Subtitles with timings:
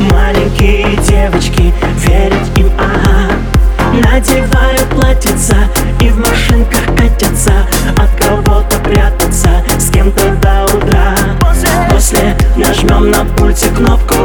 [0.00, 1.72] Маленькие девочки
[2.06, 3.32] Верят им, ага.
[3.92, 5.56] Надевают платьица
[6.00, 7.52] И в машинках катятся.
[7.96, 11.14] От кого-то прятаться С кем-то до утра.
[11.90, 14.19] После нажмем на пульте кнопку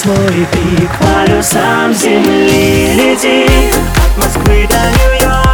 [0.00, 3.46] свой пик Полюсам земли лети
[3.96, 5.49] От Москвы до Нью-Йорка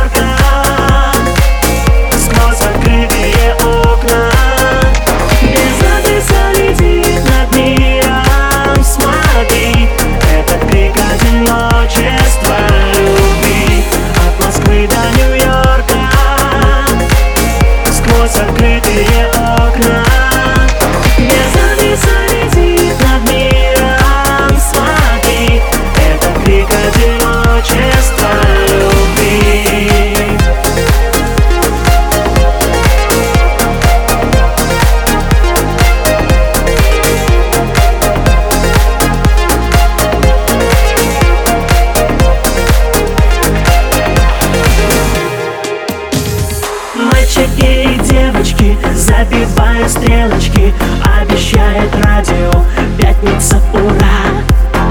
[49.06, 50.74] забивают стрелочки
[51.20, 52.50] Обещает радио.
[52.98, 54.42] Пятница, ура!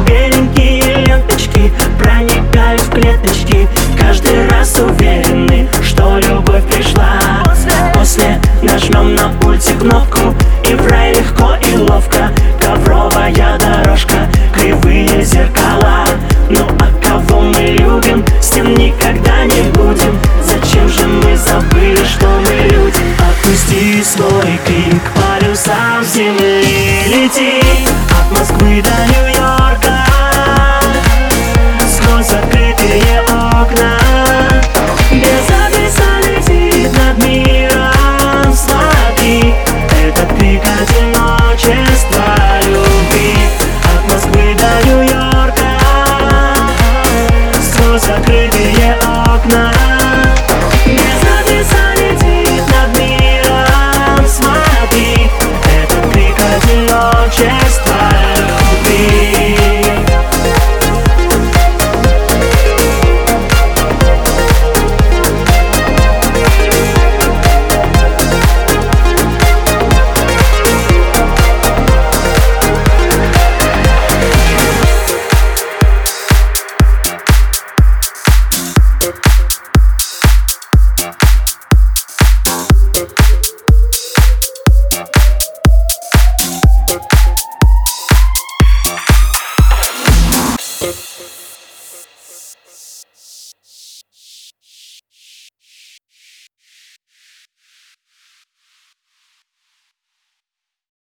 [0.07, 3.67] Беленькие ленточки проникают в клеточки.
[3.99, 7.19] Каждый раз уверены, что любовь пришла.
[7.93, 10.33] После нажмем на пульте кнопку
[23.95, 26.63] Отпусти свой крик полюсам земли
[27.07, 27.61] Лети
[28.11, 30.04] от Москвы до Нью-Йорка